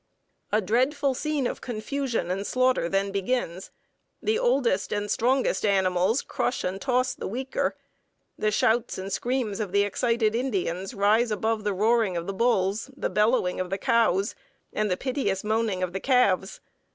[0.51, 3.69] "A dreadful scene of confusion and slaughter then begins;
[4.19, 7.75] the oldest and strongest animals crush and toss the weaker;
[8.35, 12.89] the shouts and screams of the excited Indians rise above the roaring of the bulls,
[12.97, 14.33] the bellowing of the cows,
[14.73, 16.61] and the piteous moaning of the calves.